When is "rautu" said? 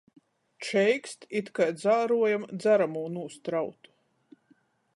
3.57-3.95